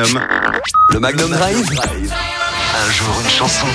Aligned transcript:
Le 0.00 1.00
Magnum 1.00 1.28
Drive. 1.28 1.58
Un 1.60 2.92
jour 2.92 3.20
une 3.20 3.30
chanson. 3.30 3.66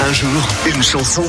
Un 0.00 0.12
jour 0.12 0.28
une 0.66 0.82
chanson. 0.82 1.24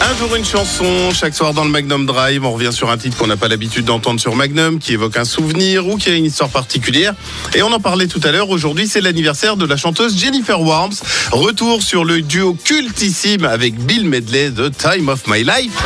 Un 0.00 0.16
jour 0.16 0.34
une 0.34 0.44
chanson, 0.46 1.10
chaque 1.12 1.34
soir 1.34 1.52
dans 1.52 1.64
le 1.64 1.70
Magnum 1.70 2.06
Drive, 2.06 2.42
on 2.46 2.52
revient 2.52 2.72
sur 2.72 2.90
un 2.90 2.96
titre 2.96 3.18
qu'on 3.18 3.26
n'a 3.26 3.36
pas 3.36 3.48
l'habitude 3.48 3.84
d'entendre 3.84 4.18
sur 4.18 4.34
Magnum, 4.34 4.78
qui 4.78 4.94
évoque 4.94 5.18
un 5.18 5.26
souvenir 5.26 5.86
ou 5.86 5.98
qui 5.98 6.08
a 6.08 6.14
une 6.14 6.24
histoire 6.24 6.48
particulière. 6.48 7.14
Et 7.54 7.62
on 7.62 7.70
en 7.70 7.80
parlait 7.80 8.06
tout 8.06 8.20
à 8.24 8.32
l'heure, 8.32 8.48
aujourd'hui 8.48 8.88
c'est 8.88 9.02
l'anniversaire 9.02 9.58
de 9.58 9.66
la 9.66 9.76
chanteuse 9.76 10.18
Jennifer 10.18 10.58
Warnes. 10.58 10.96
Retour 11.32 11.82
sur 11.82 12.02
le 12.02 12.22
duo 12.22 12.54
cultissime 12.54 13.44
avec 13.44 13.76
Bill 13.76 14.08
Medley 14.08 14.48
de 14.48 14.70
Time 14.70 15.10
of 15.10 15.26
My 15.26 15.44
Life. 15.44 15.84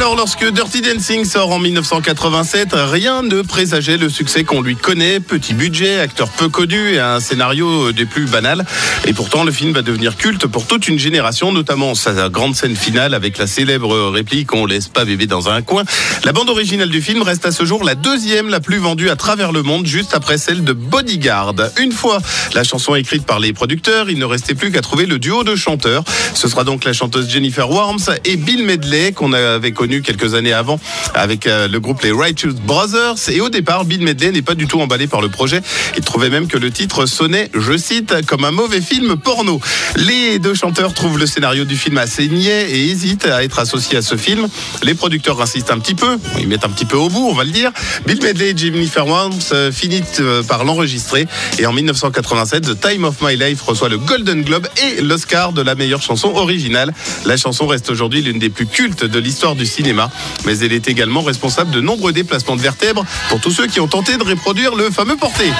Alors, 0.00 0.16
lorsque 0.16 0.50
Dirty 0.50 0.80
Dancing 0.80 1.26
sort 1.26 1.50
en 1.50 1.58
1987, 1.58 2.70
rien 2.72 3.22
ne 3.22 3.42
présageait 3.42 3.98
le 3.98 4.08
succès 4.08 4.44
qu'on 4.44 4.62
lui 4.62 4.74
connaît. 4.74 5.20
Petit 5.20 5.52
budget, 5.52 6.00
acteur 6.00 6.30
peu 6.30 6.48
connu 6.48 6.94
et 6.94 6.98
un 6.98 7.20
scénario 7.20 7.92
des 7.92 8.06
plus 8.06 8.24
banals. 8.24 8.64
Et 9.06 9.12
pourtant, 9.12 9.44
le 9.44 9.52
film 9.52 9.72
va 9.72 9.82
devenir 9.82 10.16
culte 10.16 10.46
pour 10.46 10.66
toute 10.66 10.88
une 10.88 10.98
génération, 10.98 11.52
notamment 11.52 11.94
sa 11.94 12.30
grande 12.30 12.56
scène 12.56 12.76
finale 12.76 13.12
avec 13.12 13.36
la 13.36 13.46
célèbre 13.46 14.08
réplique 14.08 14.54
On 14.54 14.64
laisse 14.64 14.88
pas 14.88 15.04
bébé 15.04 15.26
dans 15.26 15.50
un 15.50 15.60
coin. 15.60 15.84
La 16.24 16.32
bande 16.32 16.48
originale 16.48 16.88
du 16.88 17.02
film 17.02 17.20
reste 17.20 17.44
à 17.44 17.52
ce 17.52 17.66
jour 17.66 17.84
la 17.84 17.94
deuxième 17.94 18.48
la 18.48 18.60
plus 18.60 18.78
vendue 18.78 19.10
à 19.10 19.16
travers 19.16 19.52
le 19.52 19.62
monde, 19.62 19.84
juste 19.84 20.14
après 20.14 20.38
celle 20.38 20.64
de 20.64 20.72
Bodyguard. 20.72 21.56
Une 21.78 21.92
fois 21.92 22.22
la 22.54 22.64
chanson 22.64 22.94
écrite 22.94 23.26
par 23.26 23.38
les 23.38 23.52
producteurs, 23.52 24.08
il 24.08 24.18
ne 24.18 24.24
restait 24.24 24.54
plus 24.54 24.72
qu'à 24.72 24.80
trouver 24.80 25.04
le 25.04 25.18
duo 25.18 25.44
de 25.44 25.56
chanteurs. 25.56 26.04
Ce 26.32 26.48
sera 26.48 26.64
donc 26.64 26.84
la 26.84 26.94
chanteuse 26.94 27.28
Jennifer 27.28 27.70
Warnes 27.70 27.98
et 28.24 28.36
Bill 28.36 28.64
Medley 28.64 29.12
qu'on 29.12 29.34
avait 29.34 29.72
connu 29.72 29.89
quelques 29.98 30.34
années 30.34 30.52
avant 30.52 30.78
avec 31.14 31.46
euh, 31.46 31.68
le 31.68 31.80
groupe 31.80 32.02
les 32.02 32.12
Righteous 32.12 32.54
Brothers. 32.64 33.16
Et 33.28 33.40
au 33.40 33.48
départ, 33.48 33.84
Bill 33.84 34.02
Medley 34.02 34.32
n'est 34.32 34.42
pas 34.42 34.54
du 34.54 34.66
tout 34.66 34.80
emballé 34.80 35.06
par 35.06 35.20
le 35.20 35.28
projet. 35.28 35.60
Il 35.96 36.04
trouvait 36.04 36.30
même 36.30 36.46
que 36.46 36.56
le 36.56 36.70
titre 36.70 37.06
sonnait, 37.06 37.50
je 37.54 37.76
cite, 37.76 38.14
comme 38.26 38.44
un 38.44 38.50
mauvais 38.50 38.80
film 38.80 39.16
porno. 39.16 39.60
Les 39.96 40.38
deux 40.38 40.54
chanteurs 40.54 40.94
trouvent 40.94 41.18
le 41.18 41.26
scénario 41.26 41.64
du 41.64 41.76
film 41.76 41.98
assez 41.98 42.28
niais 42.28 42.70
et 42.70 42.90
hésitent 42.90 43.26
à 43.26 43.42
être 43.42 43.58
associés 43.58 43.98
à 43.98 44.02
ce 44.02 44.16
film. 44.16 44.48
Les 44.82 44.94
producteurs 44.94 45.40
insistent 45.40 45.72
un 45.72 45.78
petit 45.78 45.94
peu, 45.94 46.18
ils 46.38 46.48
mettent 46.48 46.64
un 46.64 46.70
petit 46.70 46.84
peu 46.84 46.96
au 46.96 47.08
bout, 47.08 47.28
on 47.28 47.34
va 47.34 47.44
le 47.44 47.50
dire. 47.50 47.72
Bill 48.06 48.22
Medley 48.22 48.50
et 48.50 48.56
Jennifer 48.56 49.06
Warnes 49.06 49.32
euh, 49.52 49.72
finissent 49.72 50.20
euh, 50.20 50.42
par 50.42 50.64
l'enregistrer 50.64 51.26
et 51.58 51.66
en 51.66 51.72
1987, 51.72 52.62
The 52.62 52.80
Time 52.80 53.04
of 53.04 53.16
My 53.22 53.36
Life 53.36 53.62
reçoit 53.62 53.88
le 53.88 53.98
Golden 53.98 54.42
Globe 54.42 54.66
et 54.82 55.00
l'Oscar 55.00 55.52
de 55.52 55.62
la 55.62 55.74
meilleure 55.74 56.02
chanson 56.02 56.28
originale. 56.34 56.92
La 57.24 57.36
chanson 57.36 57.66
reste 57.66 57.90
aujourd'hui 57.90 58.22
l'une 58.22 58.38
des 58.38 58.50
plus 58.50 58.66
cultes 58.66 59.04
de 59.04 59.18
l'histoire 59.18 59.54
du 59.54 59.66
cinéma, 59.70 60.10
mais 60.44 60.58
elle 60.58 60.72
est 60.72 60.88
également 60.88 61.22
responsable 61.22 61.70
de 61.70 61.80
nombreux 61.80 62.12
déplacements 62.12 62.56
de 62.56 62.62
vertèbres 62.62 63.04
pour 63.28 63.40
tous 63.40 63.50
ceux 63.50 63.66
qui 63.66 63.80
ont 63.80 63.88
tenté 63.88 64.16
de 64.16 64.24
reproduire 64.24 64.74
le 64.74 64.90
fameux 64.90 65.16
porté. 65.16 65.50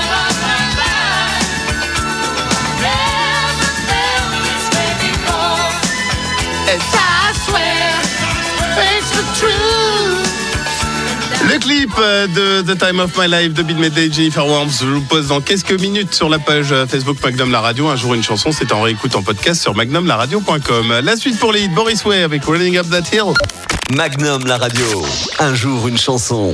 Le 11.52 11.58
clip 11.58 11.90
de 11.96 12.62
The 12.62 12.78
Time 12.78 13.00
of 13.00 13.18
My 13.18 13.26
Life 13.26 13.54
de 13.54 13.62
Bill 13.64 13.78
Medley 13.78 14.06
et 14.06 14.12
Jennifer 14.12 14.46
Warnes, 14.46 14.70
je 14.70 14.86
vous 14.86 15.00
pose 15.00 15.28
dans 15.28 15.40
quelques 15.40 15.80
minutes 15.80 16.14
sur 16.14 16.28
la 16.28 16.38
page 16.38 16.72
Facebook 16.88 17.16
Magnum 17.24 17.50
La 17.50 17.60
Radio. 17.60 17.88
Un 17.88 17.96
jour 17.96 18.14
une 18.14 18.22
chanson, 18.22 18.52
c'est 18.52 18.72
en 18.72 18.82
réécoute 18.82 19.16
en 19.16 19.22
podcast 19.22 19.60
sur 19.60 19.74
magnumlaradio.com. 19.74 21.00
La 21.02 21.16
suite 21.16 21.38
pour 21.38 21.52
les 21.52 21.62
hits 21.62 21.68
Boris 21.68 22.04
Way 22.04 22.22
avec 22.22 22.44
Running 22.44 22.76
Up 22.76 22.86
That 22.90 23.16
Hill. 23.16 23.69
Magnum 23.96 24.46
la 24.46 24.56
radio. 24.56 24.84
Un 25.40 25.52
jour 25.54 25.88
une 25.88 25.98
chanson. 25.98 26.48